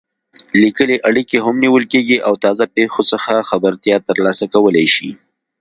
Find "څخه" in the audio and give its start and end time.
3.11-3.33